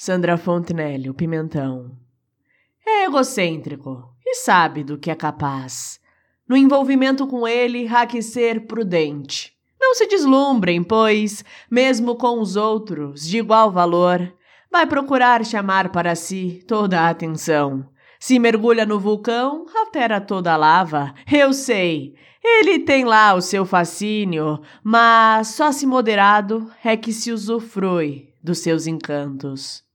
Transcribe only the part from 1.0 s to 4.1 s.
o pimentão. É egocêntrico